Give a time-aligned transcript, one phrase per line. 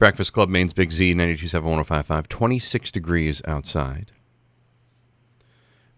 [0.00, 4.12] Breakfast Club Maine's Big Z, 927 26 degrees outside.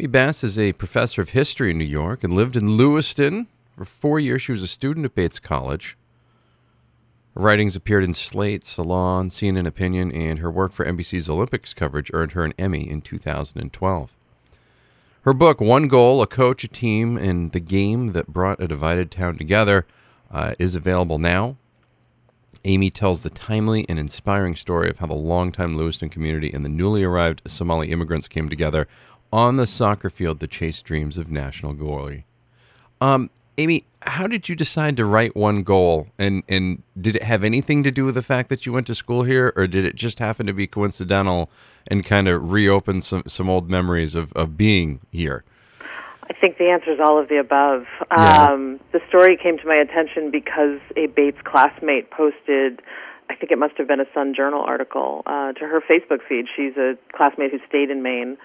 [0.00, 3.46] Amy Bass is a professor of history in New York and lived in Lewiston.
[3.76, 5.96] For four years, she was a student at Bates College.
[7.36, 12.10] Her writings appeared in Slate, Salon, CNN Opinion, and her work for NBC's Olympics coverage
[12.12, 14.16] earned her an Emmy in 2012.
[15.20, 19.12] Her book, One Goal A Coach, a Team, and the Game That Brought a Divided
[19.12, 19.86] Town Together,
[20.28, 21.56] uh, is available now.
[22.64, 26.68] Amy tells the timely and inspiring story of how the longtime Lewiston community and the
[26.68, 28.86] newly arrived Somali immigrants came together
[29.32, 32.26] on the soccer field to chase dreams of national glory.
[33.00, 36.08] Um, Amy, how did you decide to write one goal?
[36.18, 38.94] And, and did it have anything to do with the fact that you went to
[38.94, 41.50] school here, or did it just happen to be coincidental
[41.86, 45.44] and kind of reopen some, some old memories of, of being here?
[46.32, 47.84] I think the answer is all of the above.
[48.10, 48.48] Yeah.
[48.48, 52.80] Um, the story came to my attention because a Bates classmate posted,
[53.28, 56.46] I think it must have been a Sun Journal article, uh, to her Facebook feed.
[56.56, 58.38] She's a classmate who stayed in Maine.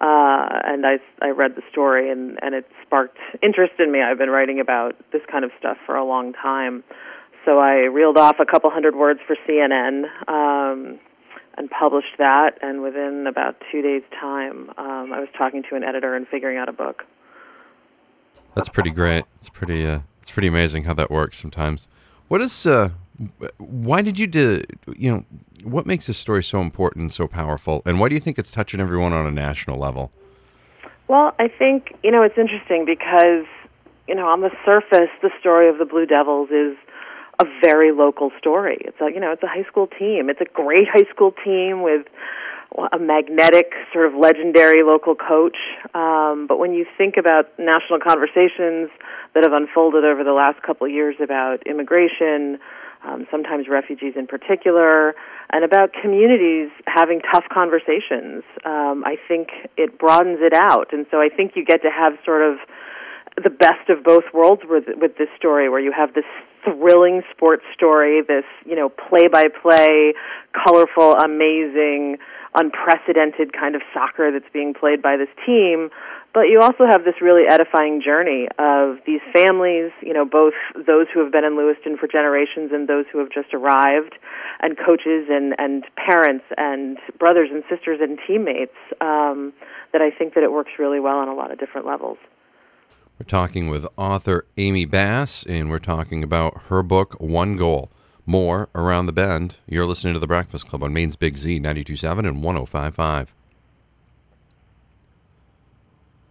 [0.00, 4.00] Uh, and I, I read the story, and, and it sparked interest in me.
[4.00, 6.84] I've been writing about this kind of stuff for a long time.
[7.44, 10.98] So I reeled off a couple hundred words for CNN um,
[11.58, 12.58] and published that.
[12.62, 16.56] And within about two days' time, um, I was talking to an editor and figuring
[16.56, 17.04] out a book.
[18.56, 19.24] That's pretty great.
[19.36, 21.86] It's pretty uh, it's pretty amazing how that works sometimes.
[22.26, 22.88] What is uh,
[23.58, 24.64] why did you do
[24.96, 25.24] you know
[25.62, 28.50] what makes this story so important and so powerful, and why do you think it's
[28.50, 30.10] touching everyone on a national level?
[31.08, 33.46] Well, I think, you know, it's interesting because,
[34.08, 36.76] you know, on the surface, the story of the Blue Devils is
[37.38, 38.78] a very local story.
[38.80, 40.28] It's a, you know, it's a high school team.
[40.28, 42.06] It's a great high school team with
[42.92, 45.56] a magnetic, sort of legendary local coach.
[45.94, 48.90] Um, but when you think about national conversations
[49.34, 52.58] that have unfolded over the last couple of years about immigration,
[53.04, 55.14] um, sometimes refugees in particular,
[55.50, 58.42] and about communities having tough conversations.
[58.64, 62.14] Um, I think it broadens it out, and so I think you get to have
[62.24, 62.58] sort of
[63.42, 66.24] the best of both worlds with with this story, where you have this
[66.66, 70.14] thrilling sports story, this you know play by play,
[70.52, 72.18] colorful, amazing,
[72.54, 75.90] unprecedented kind of soccer that's being played by this team,
[76.36, 81.06] but you also have this really edifying journey of these families, you know, both those
[81.12, 84.14] who have been in Lewiston for generations and those who have just arrived,
[84.60, 89.54] and coaches and, and parents and brothers and sisters and teammates, um,
[89.94, 92.18] that I think that it works really well on a lot of different levels.
[93.18, 97.90] We're talking with author Amy Bass, and we're talking about her book, One Goal.
[98.26, 99.60] More around the bend.
[99.66, 103.28] You're listening to The Breakfast Club on Maine's Big Z, 92.7 and 105.5.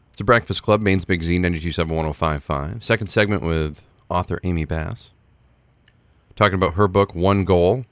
[0.09, 2.83] It's The Breakfast Club, Maine's Big Z, 92.7, 105.5.
[2.83, 5.11] Second segment with author Amy Bass.
[6.35, 7.85] Talking about her book, One Goal.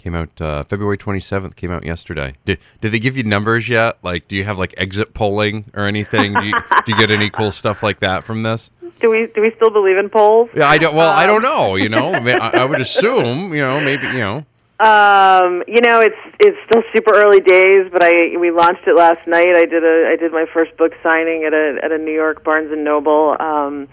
[0.00, 2.32] Came out uh, February 27th, came out yesterday.
[2.46, 3.98] Did, did they give you numbers yet?
[4.02, 6.32] Like, do you have like exit polling or anything?
[6.32, 6.54] Do you,
[6.86, 8.70] do you get any cool stuff like that from this?
[9.00, 10.48] Do we do we still believe in polls?
[10.54, 10.94] Yeah, I don't.
[10.94, 11.76] Well, I don't know.
[11.76, 13.52] You know, I, mean, I I would assume.
[13.52, 14.06] You know, maybe.
[14.06, 14.36] You know.
[14.80, 19.26] Um, you know, it's it's still super early days, but I we launched it last
[19.26, 19.54] night.
[19.54, 22.42] I did a I did my first book signing at a at a New York
[22.42, 23.36] Barnes and Noble.
[23.38, 23.88] Um,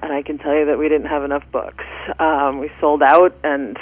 [0.00, 1.84] and I can tell you that we didn't have enough books.
[2.20, 3.76] Um, we sold out, and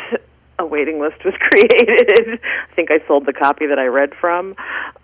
[0.58, 2.40] a waiting list was created.
[2.42, 4.54] I think I sold the copy that I read from,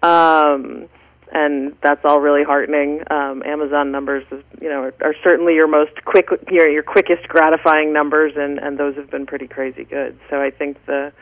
[0.02, 0.88] um,
[1.32, 3.02] and that's all really heartening.
[3.10, 7.28] Um, Amazon numbers, is, you know, are, are certainly your most quick, your your quickest
[7.28, 10.18] gratifying numbers, and and those have been pretty crazy good.
[10.30, 11.12] So I think the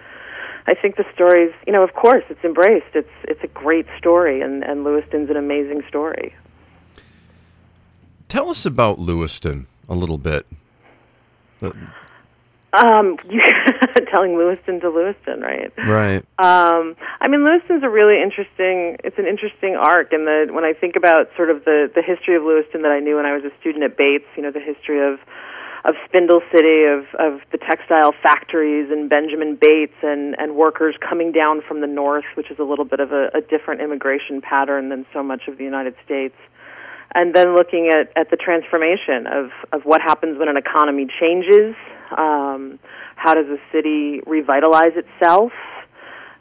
[0.66, 2.94] I think the story's, you know, of course, it's embraced.
[2.94, 6.34] It's it's a great story, and and Lewiston's an amazing story.
[8.28, 10.46] Tell us about Lewiston a little bit.
[11.60, 11.72] Uh,
[12.72, 13.40] Um, you
[14.10, 15.72] telling Lewiston to Lewiston, right?
[15.78, 16.22] Right.
[16.38, 18.96] Um, I mean, Lewiston's a really interesting.
[19.04, 22.36] It's an interesting arc, and the when I think about sort of the the history
[22.36, 24.60] of Lewiston that I knew when I was a student at Bates, you know, the
[24.60, 25.18] history of
[25.84, 31.32] of Spindle City, of of the textile factories, and Benjamin Bates, and and workers coming
[31.32, 34.90] down from the north, which is a little bit of a, a different immigration pattern
[34.90, 36.36] than so much of the United States.
[37.12, 41.74] And then looking at, at the transformation of, of what happens when an economy changes,
[42.16, 42.78] Um,
[43.16, 45.52] how does a city revitalize itself?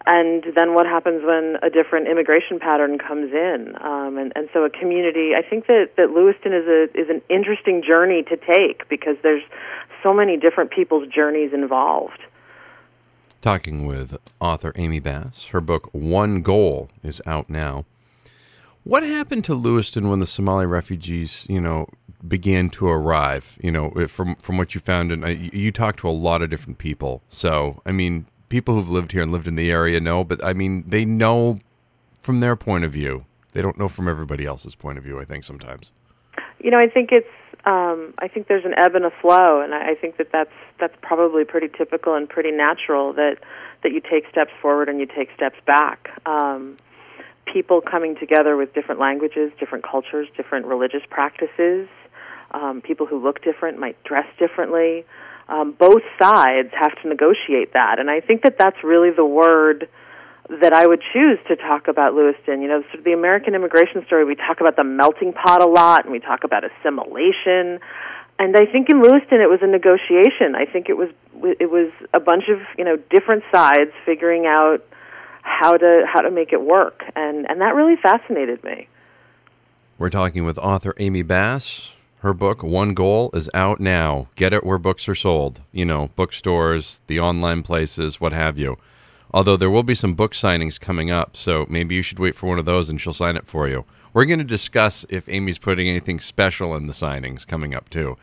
[0.05, 3.75] And then what happens when a different immigration pattern comes in?
[3.79, 7.21] Um, and, and so a community, I think that, that Lewiston is, a, is an
[7.29, 9.43] interesting journey to take because there's
[10.01, 12.19] so many different people's journeys involved.
[13.41, 15.47] Talking with author Amy Bass.
[15.47, 17.85] Her book, One Goal, is out now.
[18.83, 21.87] What happened to Lewiston when the Somali refugees, you know,
[22.27, 23.57] began to arrive?
[23.61, 26.77] You know, from from what you found, and you talked to a lot of different
[26.77, 27.21] people.
[27.27, 30.53] So, I mean, people who've lived here and lived in the area know, but I
[30.53, 31.59] mean, they know
[32.19, 33.25] from their point of view.
[33.53, 35.19] They don't know from everybody else's point of view.
[35.19, 35.91] I think sometimes.
[36.59, 37.27] You know, I think it's.
[37.65, 40.95] Um, I think there's an ebb and a flow, and I think that that's that's
[41.01, 43.37] probably pretty typical and pretty natural that
[43.83, 46.09] that you take steps forward and you take steps back.
[46.25, 46.77] Um,
[47.51, 51.87] people coming together with different languages, different cultures, different religious practices.
[52.51, 55.05] Um, people who look different might dress differently.
[55.47, 59.89] Um, both sides have to negotiate that, and I think that that's really the word
[60.61, 62.61] that I would choose to talk about Lewiston.
[62.61, 64.25] You know, sort of the American immigration story.
[64.25, 67.79] We talk about the melting pot a lot, and we talk about assimilation.
[68.39, 70.55] And I think in Lewiston it was a negotiation.
[70.55, 71.09] I think it was
[71.59, 74.79] it was a bunch of you know different sides figuring out
[75.41, 78.87] how to how to make it work, and and that really fascinated me.
[79.97, 81.95] We're talking with author Amy Bass.
[82.19, 84.27] Her book, One Goal, is out now.
[84.35, 85.61] Get it where books are sold.
[85.71, 88.77] You know, bookstores, the online places, what have you.
[89.31, 92.47] Although there will be some book signings coming up, so maybe you should wait for
[92.47, 93.85] one of those and she'll sign it for you.
[94.11, 98.17] We're going to discuss if Amy's putting anything special in the signings coming up, too.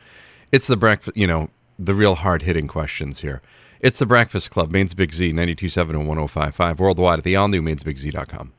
[0.52, 1.48] It's the breakfast, you know,
[1.78, 3.40] the real hard hitting questions here.
[3.80, 7.62] It's the Breakfast Club, Maine's Big Z, 927 and 1055, worldwide at the all new
[7.62, 8.52] mainsbigz.com.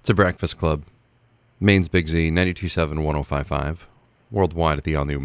[0.00, 0.84] It's a Breakfast Club,
[1.60, 3.86] Maine's Big Z, 927 1055,
[4.32, 5.20] worldwide at the all new.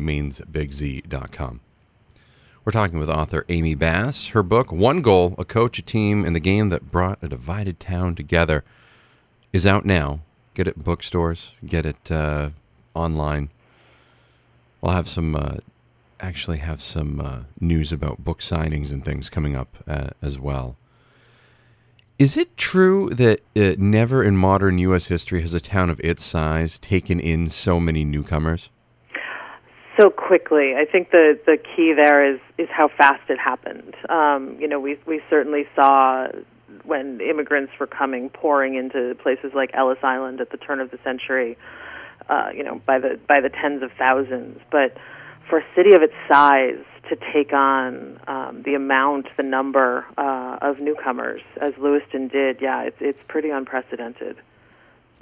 [2.66, 4.28] We're talking with author Amy Bass.
[4.28, 7.80] Her book, One Goal A Coach, a Team, and the Game That Brought a Divided
[7.80, 8.66] Town Together,
[9.54, 10.20] is out now.
[10.54, 12.50] Get it bookstores, get it uh,
[12.94, 13.50] online.
[14.82, 15.58] We'll have some uh,
[16.20, 20.76] actually have some uh, news about book signings and things coming up uh, as well.
[22.20, 25.06] Is it true that uh, never in modern U.S.
[25.06, 28.72] history has a town of its size taken in so many newcomers?
[30.00, 33.96] So quickly, I think the the key there is is how fast it happened.
[34.10, 36.28] Um, you know, we we certainly saw
[36.84, 41.00] when immigrants were coming pouring into places like Ellis Island at the turn of the
[41.04, 41.58] century.
[42.30, 44.98] Uh, you know, by the by the tens of thousands, but
[45.50, 50.58] for a city of its size to take on um, the amount, the number uh,
[50.62, 54.38] of newcomers as Lewiston did, yeah, it's it's pretty unprecedented.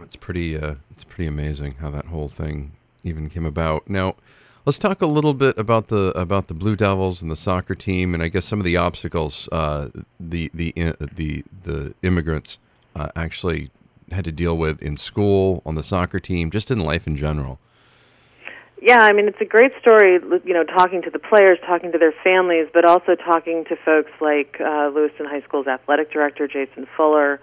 [0.01, 2.71] It's pretty uh, it's pretty amazing how that whole thing
[3.03, 3.87] even came about.
[3.87, 4.15] Now,
[4.65, 8.13] let's talk a little bit about the about the Blue Devils and the soccer team,
[8.13, 9.89] and I guess some of the obstacles uh,
[10.19, 12.59] the the uh, the the immigrants
[12.95, 13.69] uh, actually
[14.11, 17.59] had to deal with in school, on the soccer team, just in life in general.
[18.81, 20.19] Yeah, I mean it's a great story.
[20.43, 24.11] You know, talking to the players, talking to their families, but also talking to folks
[24.19, 27.39] like uh, Lewiston High School's athletic director Jason Fuller.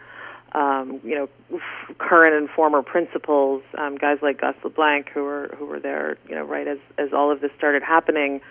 [0.54, 1.60] Um, you know,
[1.98, 6.34] current and former principals, um, guys like Gus LeBlanc, who were who were there, you
[6.34, 8.42] know, right as as all of this started happening,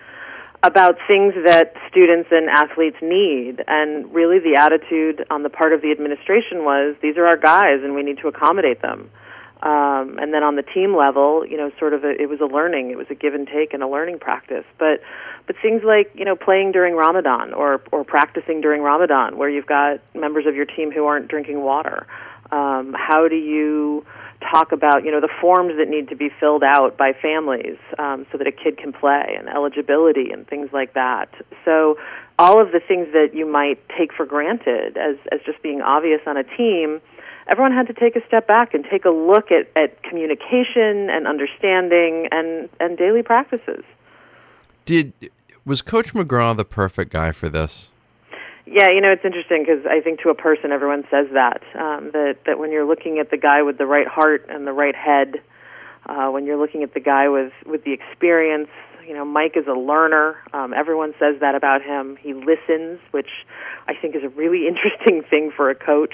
[0.64, 3.64] about things that students and athletes need.
[3.68, 7.84] And really, the attitude on the part of the administration was, these are our guys,
[7.84, 9.10] and we need to accommodate them.
[9.64, 12.46] Um, and then on the team level, you know, sort of a, it was a
[12.46, 14.66] learning, it was a give and take and a learning practice.
[14.80, 15.02] But
[15.46, 19.68] but things like you know playing during Ramadan or or practicing during Ramadan, where you've
[19.68, 22.08] got members of your team who aren't drinking water.
[22.52, 24.06] Um, how do you
[24.52, 28.26] talk about you know the forms that need to be filled out by families um,
[28.32, 31.30] so that a kid can play and eligibility and things like that.
[31.66, 31.98] So
[32.40, 36.22] all of the things that you might take for granted as as just being obvious
[36.26, 37.02] on a team
[37.48, 41.28] everyone had to take a step back and take a look at, at communication and
[41.28, 43.84] understanding and, and daily practices.
[44.86, 45.14] Did
[45.66, 47.92] was Coach McGraw the perfect guy for this?
[48.66, 52.12] Yeah, you know it's interesting because I think to a person everyone says that um,
[52.14, 54.96] that that when you're looking at the guy with the right heart and the right
[54.96, 55.42] head,
[56.06, 58.70] uh, when you're looking at the guy with with the experience,
[59.08, 60.38] you know Mike is a learner.
[60.54, 62.18] Um, everyone says that about him.
[62.18, 63.30] He listens, which
[63.88, 66.14] I think is a really interesting thing for a coach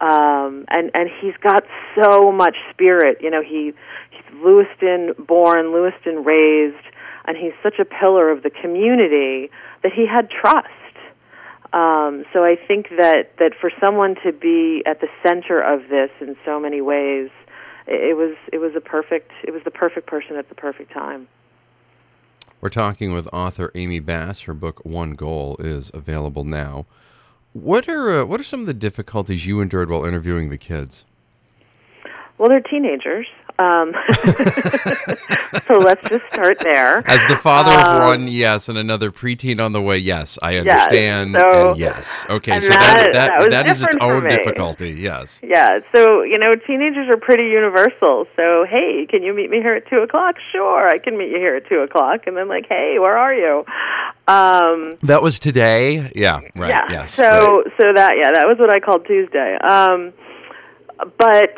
[0.00, 3.18] um, and and he's got so much spirit.
[3.20, 3.72] You know, he
[4.10, 6.84] he's Lewiston born, Lewiston raised,
[7.26, 9.50] and he's such a pillar of the community
[9.82, 10.68] that he had trust.
[11.72, 16.10] Um, so I think that that for someone to be at the center of this
[16.20, 17.30] in so many ways,
[17.86, 21.28] it, was it was a perfect it was the perfect person at the perfect time.
[22.64, 24.40] We're talking with author Amy Bass.
[24.40, 26.86] Her book One Goal is available now.
[27.52, 31.04] What are uh, what are some of the difficulties you endured while interviewing the kids?
[32.38, 33.26] Well, they're teenagers,
[33.58, 33.92] um,
[35.66, 37.02] so let's just start there.
[37.06, 40.56] As the father um, of one, yes, and another preteen on the way, yes, I
[40.56, 41.36] understand.
[41.38, 44.90] so- and yes, okay, and so that that- that, that that is its own difficulty.
[44.92, 45.40] Yes.
[45.42, 48.26] Yeah, so you know, teenagers are pretty universal.
[48.36, 50.36] So, hey, can you meet me here at two o'clock?
[50.52, 52.26] Sure, I can meet you here at two o'clock.
[52.26, 53.64] And then, like, hey, where are you?
[54.26, 56.10] Um, That was today.
[56.14, 56.40] Yeah.
[56.56, 56.70] Right.
[56.70, 56.86] yeah.
[56.90, 57.12] Yes.
[57.14, 57.66] So, right.
[57.78, 59.56] so that yeah, that was what I called Tuesday.
[59.62, 60.12] Um,
[60.98, 61.54] but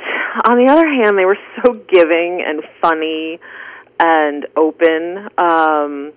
[0.49, 3.39] on the other hand, they were so giving and funny
[3.99, 5.29] and open.
[5.39, 6.13] Um,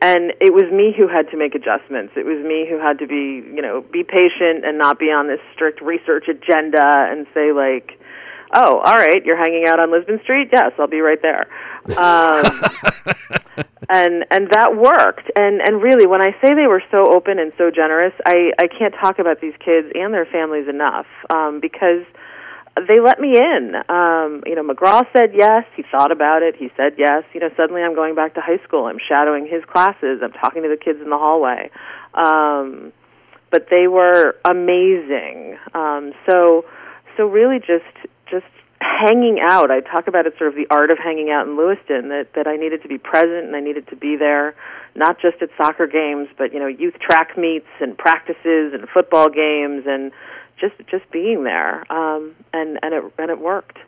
[0.00, 2.14] and it was me who had to make adjustments.
[2.16, 5.28] It was me who had to be, you know, be patient and not be on
[5.28, 8.00] this strict research agenda and say like,
[8.52, 10.48] "Oh, all right, you're hanging out on Lisbon Street?
[10.52, 11.46] Yes, I'll be right there."
[11.96, 12.42] Um,
[13.88, 15.30] and and that worked.
[15.38, 18.66] And and really, when I say they were so open and so generous, I I
[18.66, 22.02] can't talk about these kids and their families enough um, because
[22.76, 23.74] they let me in.
[23.88, 25.64] Um, you know, McGraw said yes.
[25.76, 26.56] He thought about it.
[26.56, 27.24] He said yes.
[27.34, 28.86] You know, suddenly I'm going back to high school.
[28.86, 30.20] I'm shadowing his classes.
[30.22, 31.70] I'm talking to the kids in the hallway.
[32.14, 32.92] Um,
[33.50, 35.58] but they were amazing.
[35.74, 36.64] Um, so,
[37.16, 37.84] so really, just
[38.30, 38.46] just
[38.80, 39.70] hanging out.
[39.70, 42.08] I talk about it sort of the art of hanging out in Lewiston.
[42.08, 44.54] That that I needed to be present and I needed to be there,
[44.94, 49.28] not just at soccer games, but you know, youth track meets and practices and football
[49.28, 50.10] games and
[50.62, 51.84] just just being there.
[51.92, 53.78] Um, and and it and it worked.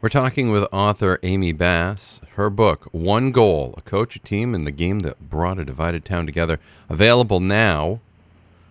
[0.00, 2.20] We're talking with author Amy Bass.
[2.34, 6.04] Her book, One Goal, a coach, a team, and the game that brought a divided
[6.04, 8.00] town together, available now.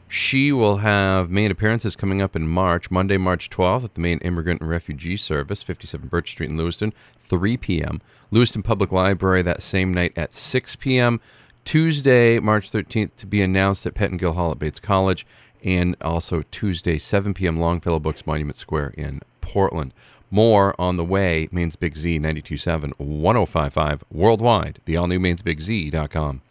[0.07, 4.19] She will have Maine appearances coming up in March, Monday, March 12th at the Maine
[4.19, 7.99] Immigrant and Refugee Service, 57 Birch Street in Lewiston, 3 p.m.
[8.29, 11.19] Lewiston Public Library that same night at 6 p.m.
[11.65, 15.25] Tuesday, March 13th, to be announced at Pettengill Hall at Bates College,
[15.63, 17.59] and also Tuesday, 7 p.m.
[17.59, 19.93] Longfellow Books Monument Square in Portland.
[20.29, 26.41] More on the way, Maine's Big Z 927 1055 worldwide, the all new mainsbigz.com.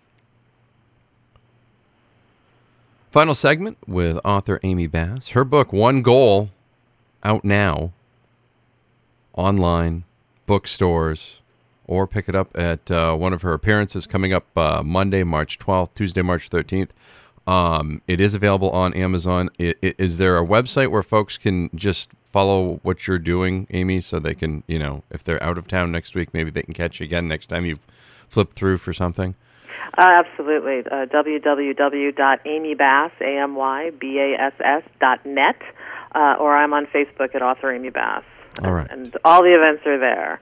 [3.10, 5.30] Final segment with author Amy Bass.
[5.30, 6.50] Her book, One Goal,
[7.22, 7.92] out now,
[9.34, 10.04] online,
[10.46, 11.42] bookstores,
[11.86, 15.58] or pick it up at uh, one of her appearances coming up uh, Monday, March
[15.58, 16.92] 12th, Tuesday, March 13th.
[17.46, 19.50] Um, it is available on Amazon.
[19.58, 24.00] I- i- Is there a website where folks can just follow what you're doing, Amy,
[24.00, 26.74] so they can, you know, if they're out of town next week, maybe they can
[26.74, 27.84] catch you again next time you've
[28.28, 29.34] flipped through for something?
[29.98, 30.78] Uh, absolutely.
[30.90, 35.60] Uh, www.amybass, A-M-Y-B-A-S-S dot net,
[36.14, 38.22] uh, or I'm on Facebook at author Amy Bass.
[38.62, 38.86] All right.
[38.90, 40.40] And all the events are there.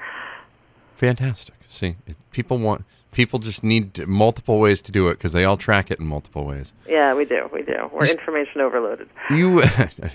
[1.01, 1.55] Fantastic.
[1.67, 5.57] See, it- people want people just need multiple ways to do it because they all
[5.57, 6.75] track it in multiple ways.
[6.87, 7.49] Yeah, we do.
[7.55, 7.89] We do.
[7.91, 9.09] We're information overloaded.
[9.31, 9.63] You,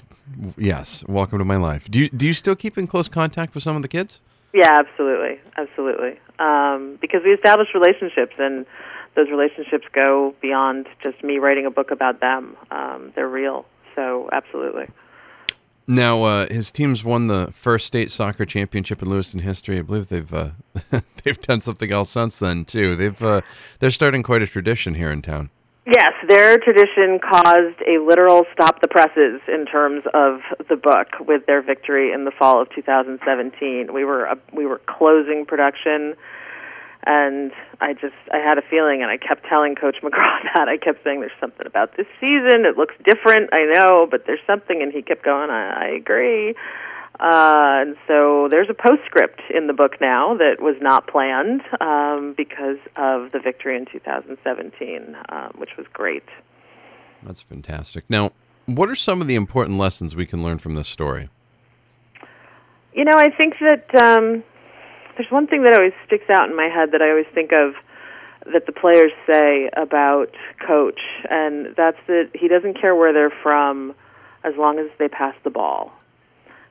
[0.58, 1.04] yes.
[1.08, 1.89] Welcome to my life.
[1.89, 4.22] Do you do you still keep in close contact with some of the kids?
[4.54, 6.20] Yeah, absolutely, absolutely.
[6.38, 8.68] Um, because we establish relationships, and
[9.15, 12.56] those relationships go beyond just me writing a book about them.
[12.70, 13.65] Um, they're real.
[13.96, 14.88] So, absolutely.
[15.88, 19.77] Now, uh, his team's won the first state soccer championship in Lewiston history.
[19.77, 20.51] I believe they've uh,
[21.24, 22.96] they've done something else since then too.
[22.96, 23.42] They've uh,
[23.80, 25.51] they're starting quite a tradition here in town.
[25.86, 31.46] Yes, their tradition caused a literal stop the presses in terms of the book with
[31.46, 33.94] their victory in the fall of 2017.
[33.94, 36.15] We were uh, we were closing production
[37.06, 40.68] and I just I had a feeling and I kept telling coach McGraw that.
[40.68, 42.66] I kept saying there's something about this season.
[42.66, 46.56] It looks different, I know, but there's something and he kept going, I, I agree.
[47.20, 52.34] Uh, and so there's a postscript in the book now that was not planned um,
[52.36, 56.26] because of the victory in 2017, um, which was great.
[57.24, 58.04] That's fantastic.
[58.10, 58.32] Now,
[58.66, 61.30] what are some of the important lessons we can learn from this story?
[62.94, 64.44] You know, I think that um,
[65.17, 67.75] there's one thing that always sticks out in my head that I always think of
[68.51, 70.29] that the players say about
[70.65, 73.95] coach, and that's that he doesn't care where they're from
[74.43, 75.91] as long as they pass the ball.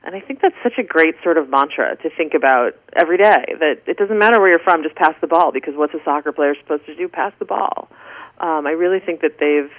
[0.03, 3.55] And I think that's such a great sort of mantra to think about every day.
[3.59, 5.51] That it doesn't matter where you're from, just pass the ball.
[5.51, 7.09] Because what's a soccer player supposed to do?
[7.09, 7.89] Pass the ball.
[8.37, 9.71] Um, I really think that they've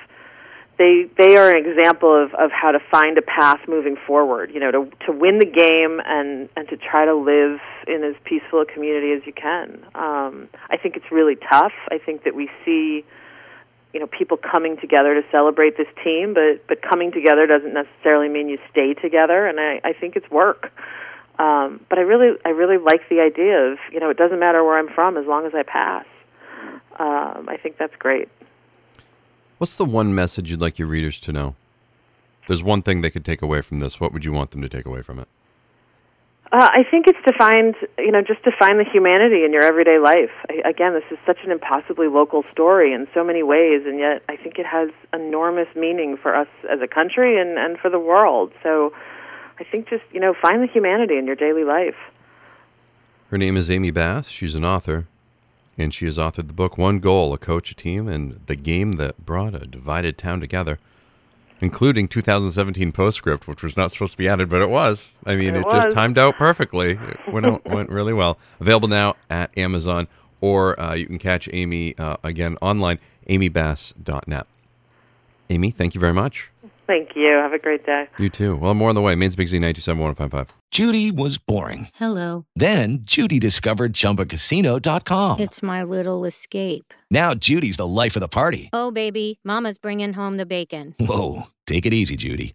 [0.78, 4.50] they they are an example of, of how to find a path moving forward.
[4.52, 8.14] You know, to to win the game and and to try to live in as
[8.24, 9.84] peaceful a community as you can.
[9.94, 11.72] Um, I think it's really tough.
[11.90, 13.04] I think that we see
[13.94, 18.28] you know people coming together to celebrate this team, but but coming together doesn't necessarily
[18.28, 19.46] mean you stay together.
[19.46, 20.72] And I I think it's work.
[21.38, 24.62] Um, but I really I really like the idea of you know it doesn't matter
[24.62, 26.04] where I'm from as long as I pass.
[26.98, 28.28] Um, I think that's great.
[29.58, 31.54] What's the one message you'd like your readers to know?
[32.46, 33.98] There's one thing they could take away from this.
[33.98, 35.28] What would you want them to take away from it?
[36.52, 39.64] Uh, I think it's to find, you know, just to find the humanity in your
[39.64, 40.30] everyday life.
[40.48, 44.22] I, again, this is such an impossibly local story in so many ways, and yet
[44.28, 47.98] I think it has enormous meaning for us as a country and, and for the
[47.98, 48.52] world.
[48.62, 48.92] So
[49.58, 51.96] I think just, you know, find the humanity in your daily life.
[53.30, 54.28] Her name is Amy Bass.
[54.28, 55.08] She's an author,
[55.78, 58.92] and she has authored the book One Goal, A Coach, a Team, and The Game
[58.92, 60.78] That Brought a Divided Town Together
[61.60, 65.14] including 2017 postscript, which was not supposed to be added, but it was.
[65.24, 66.92] I mean, it, it just timed out perfectly.
[66.92, 68.38] It went out, went really well.
[68.60, 70.08] Available now at Amazon,
[70.40, 74.46] or uh, you can catch Amy uh, again online, amybass.net.
[75.48, 76.50] Amy, thank you very much.
[76.86, 77.28] Thank you.
[77.28, 78.08] Have a great day.
[78.18, 78.56] You too.
[78.56, 79.14] Well, more on the way.
[79.14, 81.88] Maine's Big Z 927 Judy was boring.
[81.94, 82.46] Hello.
[82.54, 85.40] Then Judy discovered ChumbaCasino.com.
[85.40, 86.92] It's my little escape.
[87.10, 88.68] Now Judy's the life of the party.
[88.72, 90.94] Oh, baby, Mama's bringing home the bacon.
[91.00, 92.54] Whoa, take it easy, Judy.